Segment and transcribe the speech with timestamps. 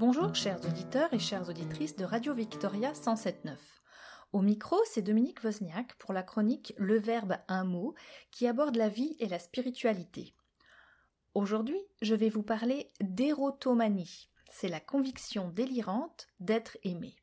[0.00, 3.54] Bonjour chers auditeurs et chères auditrices de Radio Victoria 107.9.
[4.32, 7.94] Au micro, c'est Dominique Wozniak pour la chronique Le Verbe un mot
[8.30, 10.34] qui aborde la vie et la spiritualité.
[11.34, 14.30] Aujourd'hui, je vais vous parler d'érotomanie.
[14.50, 17.14] C'est la conviction délirante d'être aimé.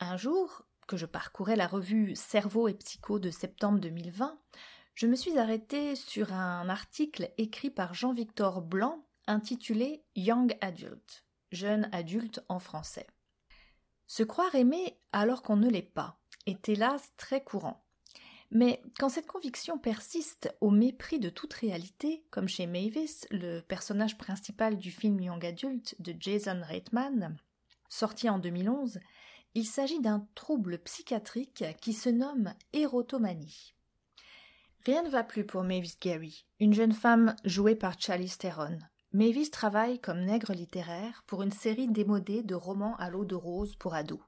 [0.00, 4.38] Un jour, que je parcourais la revue Cerveau et Psycho de septembre 2020,
[4.94, 11.88] je me suis arrêtée sur un article écrit par Jean-Victor Blanc intitulé Young Adult, jeune
[11.92, 13.06] adulte en français.
[14.06, 17.84] Se croire aimé alors qu'on ne l'est pas est hélas très courant.
[18.50, 24.18] Mais quand cette conviction persiste au mépris de toute réalité, comme chez Mavis, le personnage
[24.18, 27.36] principal du film Young Adult de Jason Reitman,
[27.88, 28.98] sorti en 2011,
[29.54, 33.74] il s'agit d'un trouble psychiatrique qui se nomme érotomanie.
[34.84, 38.78] Rien ne va plus pour Mavis Gary, une jeune femme jouée par Charlize Theron.
[39.12, 43.74] Mavis travaille comme nègre littéraire pour une série démodée de romans à l'eau de rose
[43.74, 44.20] pour ados.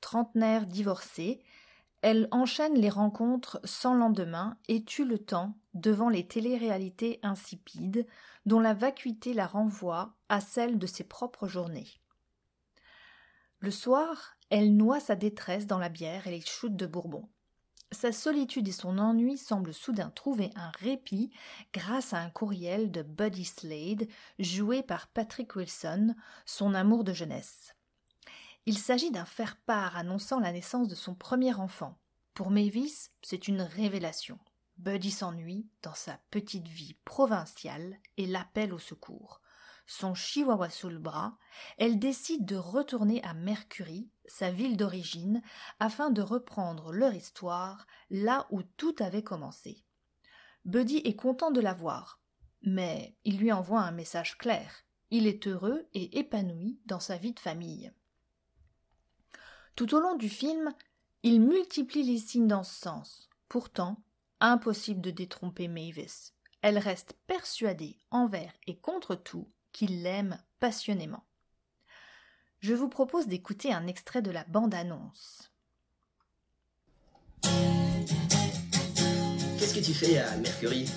[0.00, 1.42] Trentenaire divorcée,
[2.00, 8.06] elle enchaîne les rencontres sans lendemain et tue le temps devant les téléréalités insipides
[8.46, 11.88] dont la vacuité la renvoie à celle de ses propres journées.
[13.58, 17.28] Le soir, elle noie sa détresse dans la bière et les shoots de Bourbon.
[17.94, 21.30] Sa solitude et son ennui semblent soudain trouver un répit
[21.72, 24.08] grâce à un courriel de Buddy Slade,
[24.40, 27.76] joué par Patrick Wilson, son amour de jeunesse.
[28.66, 31.96] Il s'agit d'un faire-part annonçant la naissance de son premier enfant.
[32.34, 34.40] Pour Mavis, c'est une révélation.
[34.78, 39.40] Buddy s'ennuie dans sa petite vie provinciale et l'appelle au secours
[39.86, 41.36] son chihuahua sous le bras,
[41.78, 45.42] elle décide de retourner à Mercury, sa ville d'origine,
[45.78, 49.84] afin de reprendre leur histoire là où tout avait commencé.
[50.64, 52.20] Buddy est content de la voir,
[52.62, 54.84] mais il lui envoie un message clair.
[55.10, 57.92] Il est heureux et épanoui dans sa vie de famille.
[59.76, 60.74] Tout au long du film,
[61.22, 63.28] il multiplie les signes dans ce sens.
[63.48, 64.02] Pourtant,
[64.40, 66.32] impossible de détromper Mavis.
[66.62, 71.24] Elle reste persuadée envers et contre tout qu'il l'aime passionnément.
[72.60, 75.50] Je vous propose d'écouter un extrait de la bande-annonce.
[79.58, 80.88] Qu'est-ce que tu fais à Mercury?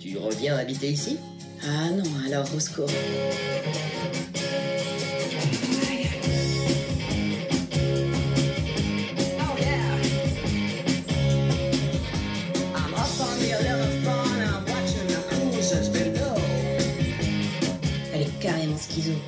[0.00, 1.20] Tu reviens habiter ici?
[1.62, 2.86] Ah non, alors Roscoe.
[4.34, 4.41] Elle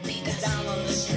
[0.03, 1.09] pétasse.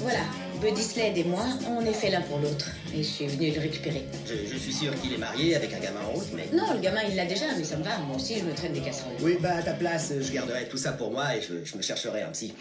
[0.00, 0.20] Voilà,
[0.60, 2.68] Buddy Slade et moi, on est fait l'un pour l'autre.
[2.94, 4.04] Et je suis venue le récupérer.
[4.26, 6.48] je, je suis sûr qu'il est marié avec un gamin en route, mais...
[6.52, 7.98] Non, le gamin, il l'a déjà, mais ça me va.
[8.06, 9.14] Moi aussi, je me traîne des casseroles.
[9.20, 11.82] Oui, bah à ta place, je garderai tout ça pour moi et je, je me
[11.82, 12.54] chercherai un psy.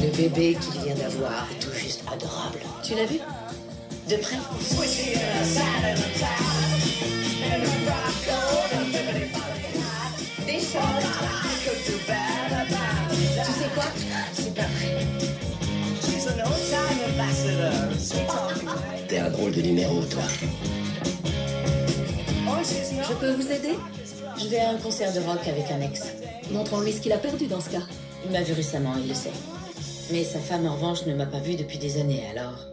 [0.00, 2.60] Le bébé qu'il vient d'avoir est tout juste adorable.
[2.82, 3.18] Tu l'as vu?
[4.08, 4.36] De près?
[12.68, 13.84] Tu sais quoi?
[14.32, 15.06] C'est pas vrai.
[19.08, 20.22] T'es un drôle de numéro, toi.
[23.08, 23.78] Je peux vous aider?
[24.38, 26.02] Je vais à un concert de rock avec un ex.
[26.50, 27.82] Montrons-lui ce qu'il a perdu dans ce cas.
[28.24, 29.32] Il m'a vu récemment, il le sait.
[30.10, 32.66] Mais sa femme, en revanche, ne m'a pas vu depuis des années, alors...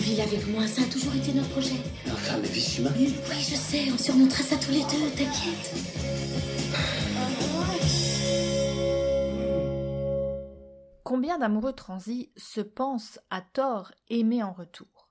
[0.00, 1.76] ville avec moi, ça a toujours été notre projet.
[2.06, 3.08] Enfin, mais je suis marié.
[3.08, 5.74] Oui, je sais, on surmontera ça tous les deux, t'inquiète.
[11.04, 15.10] Combien d'amoureux transis se pensent à tort aimer en retour?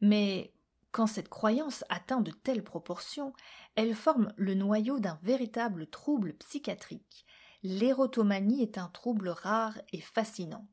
[0.00, 0.54] Mais
[0.92, 3.32] quand cette croyance atteint de telles proportions,
[3.76, 7.26] elle forme le noyau d'un véritable trouble psychiatrique.
[7.62, 10.66] L'érotomanie est un trouble rare et fascinant.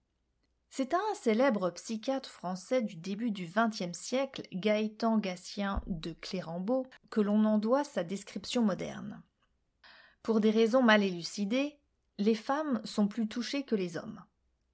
[0.73, 6.87] C'est à un célèbre psychiatre français du début du XXe siècle, Gaëtan Gatien de Clérambault,
[7.09, 9.21] que l'on en doit sa description moderne.
[10.23, 11.77] Pour des raisons mal élucidées,
[12.19, 14.23] les femmes sont plus touchées que les hommes.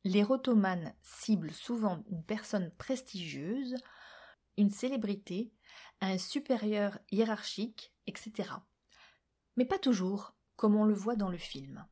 [0.04, 3.76] L'érotomane cible souvent une personne prestigieuse,
[4.56, 5.52] une célébrité,
[6.00, 8.52] un supérieur hiérarchique, etc.
[9.56, 11.88] Mais pas toujours, comme on le voit dans le film.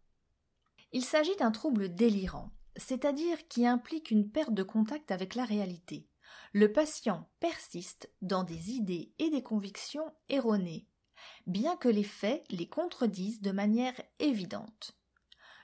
[0.92, 6.07] Il s'agit d'un trouble délirant, c'est-à-dire qui implique une perte de contact avec la réalité.
[6.54, 10.88] Le patient persiste dans des idées et des convictions erronées,
[11.48, 14.98] bien que les faits les contredisent de manière évidente.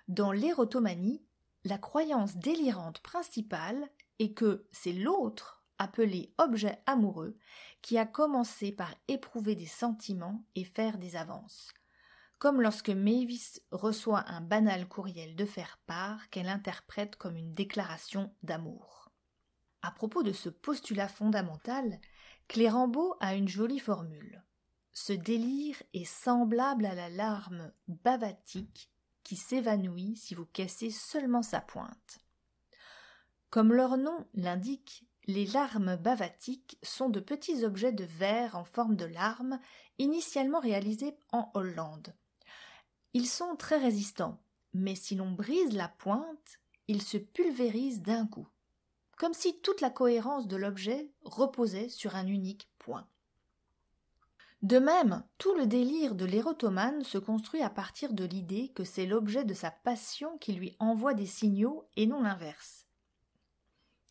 [0.08, 1.24] Dans l'érotomanie,
[1.64, 7.38] la croyance délirante principale est que c'est l'autre, appelé objet amoureux,
[7.82, 11.74] qui a commencé par éprouver des sentiments et faire des avances.
[12.42, 18.34] Comme lorsque Mavis reçoit un banal courriel de faire part qu'elle interprète comme une déclaration
[18.42, 19.12] d'amour.
[19.84, 22.02] À propos de ce postulat fondamental,
[22.48, 24.44] Clérambault a une jolie formule.
[24.92, 28.90] Ce délire est semblable à la larme bavatique
[29.22, 32.18] qui s'évanouit si vous cassez seulement sa pointe.
[33.52, 38.96] Comme leur nom l'indique, les larmes bavatiques sont de petits objets de verre en forme
[38.96, 39.60] de larmes,
[40.00, 42.16] initialement réalisés en Hollande.
[43.14, 44.42] Ils sont très résistants,
[44.74, 48.48] mais si l'on brise la pointe, ils se pulvérisent d'un coup,
[49.18, 53.08] comme si toute la cohérence de l'objet reposait sur un unique point.
[54.62, 59.08] De même, tout le délire de l'érotomane se construit à partir de l'idée que c'est
[59.08, 62.86] l'objet de sa passion qui lui envoie des signaux et non l'inverse.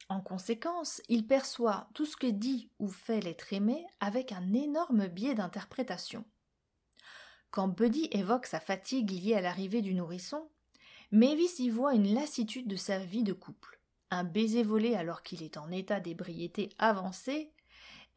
[0.09, 5.07] En conséquence, il perçoit tout ce que dit ou fait l'être aimé avec un énorme
[5.07, 6.25] biais d'interprétation.
[7.51, 10.49] Quand Buddy évoque sa fatigue liée à l'arrivée du nourrisson,
[11.11, 13.81] Mavis y voit une lassitude de sa vie de couple,
[14.11, 17.53] un baiser volé alors qu'il est en état d'ébriété avancée,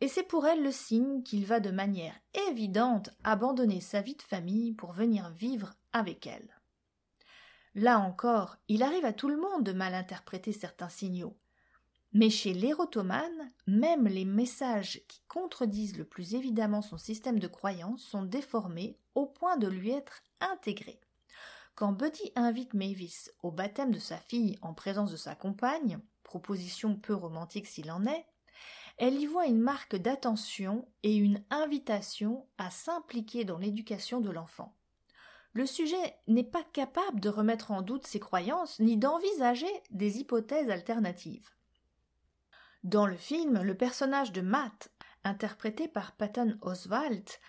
[0.02, 2.14] et c'est pour elle le signe qu'il va de manière
[2.50, 6.60] évidente abandonner sa vie de famille pour venir vivre avec elle.
[7.74, 11.36] Là encore, il arrive à tout le monde de mal interpréter certains signaux,
[12.14, 18.04] mais chez l'érotomane, même les messages qui contredisent le plus évidemment son système de croyance
[18.04, 21.02] sont déformés au point de lui être intégrés.
[21.76, 26.96] Quand Buddy invite Mavis au baptême de sa fille en présence de sa compagne, proposition
[26.96, 28.26] peu romantique s'il en est,
[28.98, 34.76] elle y voit une marque d'attention et une invitation à s'impliquer dans l'éducation de l'enfant.
[35.54, 40.70] Le sujet n'est pas capable de remettre en doute ses croyances ni d'envisager des hypothèses
[40.70, 41.50] alternatives.
[42.84, 44.92] Dans le film, le personnage de Matt,
[45.24, 47.40] interprété par Patton Oswalt,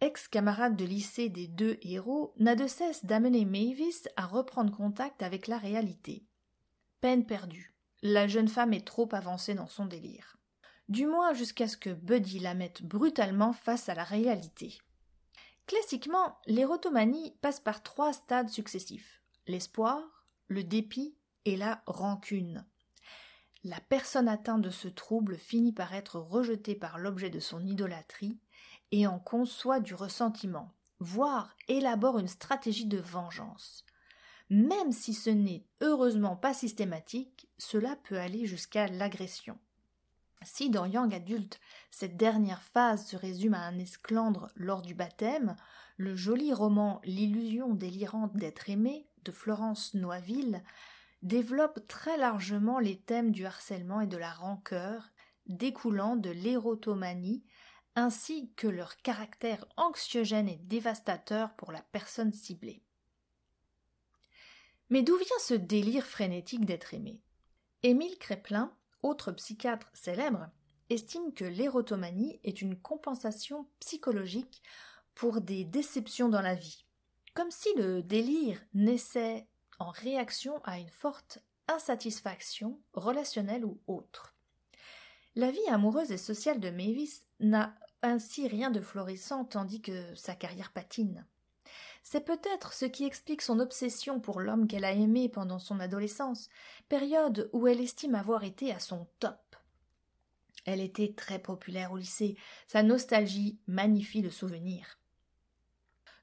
[0.00, 5.48] ex-camarade de lycée des deux héros, n'a de cesse d'amener Mavis à reprendre contact avec
[5.48, 6.24] la réalité.
[7.00, 7.74] Peine perdue.
[8.02, 10.36] La jeune femme est trop avancée dans son délire.
[10.88, 14.78] Du moins jusqu'à ce que Buddy la mette brutalement face à la réalité.
[15.66, 22.64] Classiquement, l'érotomanie passe par trois stades successifs l'espoir, le dépit et la rancune
[23.64, 28.38] la personne atteinte de ce trouble finit par être rejetée par l'objet de son idolâtrie
[28.92, 33.84] et en conçoit du ressentiment, voire élabore une stratégie de vengeance.
[34.50, 39.58] Même si ce n'est heureusement pas systématique, cela peut aller jusqu'à l'agression.
[40.42, 41.58] Si dans Young Adult,
[41.90, 45.56] cette dernière phase se résume à un esclandre lors du baptême,
[45.96, 50.62] le joli roman L'illusion délirante d'être aimé de Florence Noiville
[51.24, 55.10] développe très largement les thèmes du harcèlement et de la rancœur
[55.46, 57.44] découlant de l'érotomanie
[57.96, 62.82] ainsi que leur caractère anxiogène et dévastateur pour la personne ciblée.
[64.90, 67.22] Mais d'où vient ce délire frénétique d'être aimé?
[67.82, 70.48] Émile Créplin, autre psychiatre célèbre,
[70.90, 74.62] estime que l'érotomanie est une compensation psychologique
[75.14, 76.84] pour des déceptions dans la vie,
[77.32, 79.46] comme si le délire naissait
[79.78, 81.38] en réaction à une forte
[81.68, 84.34] insatisfaction relationnelle ou autre.
[85.34, 90.34] La vie amoureuse et sociale de Mavis n'a ainsi rien de florissant tandis que sa
[90.34, 91.26] carrière patine.
[92.02, 96.50] C'est peut-être ce qui explique son obsession pour l'homme qu'elle a aimé pendant son adolescence,
[96.88, 99.56] période où elle estime avoir été à son top.
[100.66, 104.98] Elle était très populaire au lycée, sa nostalgie magnifie le souvenir.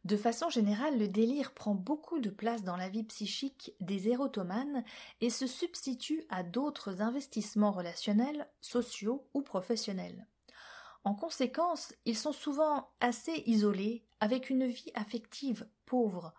[0.04, 4.84] De façon générale, le délire prend beaucoup de place dans la vie psychique des érotomanes
[5.22, 10.26] et se substitue à d'autres investissements relationnels, sociaux ou professionnels.
[11.04, 16.34] En conséquence, ils sont souvent assez isolés, avec une vie affective pauvre.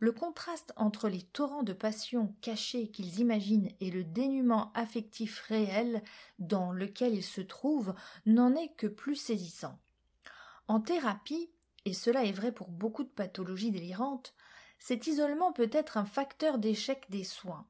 [0.00, 6.02] Le contraste entre les torrents de passion cachés qu'ils imaginent et le dénuement affectif réel
[6.38, 7.94] dans lequel ils se trouvent
[8.26, 9.78] n'en est que plus saisissant.
[10.68, 11.50] En thérapie,
[11.88, 14.34] et cela est vrai pour beaucoup de pathologies délirantes,
[14.78, 17.66] cet isolement peut être un facteur d'échec des soins,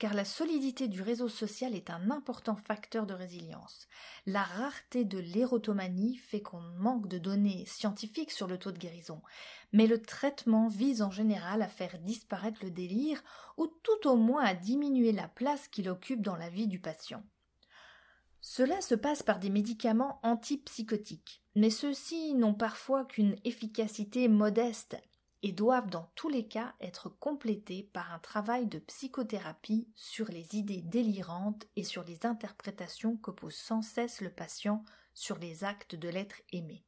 [0.00, 3.86] car la solidité du réseau social est un important facteur de résilience.
[4.26, 9.22] La rareté de l'érotomanie fait qu'on manque de données scientifiques sur le taux de guérison,
[9.72, 13.22] mais le traitement vise en général à faire disparaître le délire
[13.56, 17.22] ou tout au moins à diminuer la place qu'il occupe dans la vie du patient.
[18.40, 24.96] Cela se passe par des médicaments antipsychotiques, mais ceux-ci n'ont parfois qu'une efficacité modeste
[25.42, 30.56] et doivent dans tous les cas être complétés par un travail de psychothérapie sur les
[30.56, 36.08] idées délirantes et sur les interprétations qu'oppose sans cesse le patient sur les actes de
[36.08, 36.84] l'être aimé.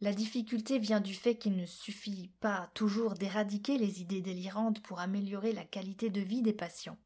[0.00, 5.00] La difficulté vient du fait qu'il ne suffit pas toujours d'éradiquer les idées délirantes pour
[5.00, 6.98] améliorer la qualité de vie des patients.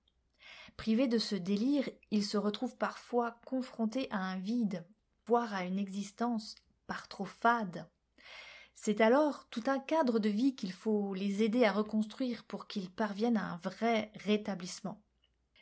[0.76, 4.84] Privés de ce délire, ils se retrouvent parfois confrontés à un vide,
[5.26, 7.88] voire à une existence par trop fade.
[8.74, 12.90] C'est alors tout un cadre de vie qu'il faut les aider à reconstruire pour qu'ils
[12.90, 15.02] parviennent à un vrai rétablissement.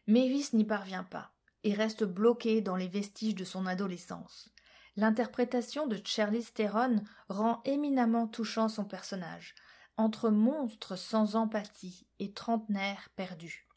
[0.06, 4.48] Mavis n'y parvient pas et reste bloqué dans les vestiges de son adolescence.
[4.96, 9.54] L'interprétation de Charlize Theron rend éminemment touchant son personnage,
[9.96, 13.68] entre monstre sans empathie et trentenaire perdu.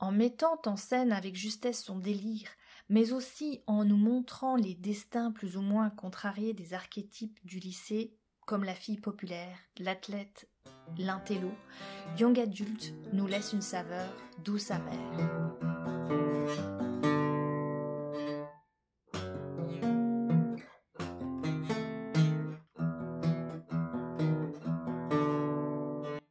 [0.00, 2.48] En mettant en scène avec justesse son délire,
[2.88, 8.16] mais aussi en nous montrant les destins plus ou moins contrariés des archétypes du lycée,
[8.46, 10.48] comme la fille populaire, l'athlète,
[10.98, 11.52] l'intello,
[12.18, 14.10] Young Adult nous laisse une saveur
[14.42, 15.50] douce amère.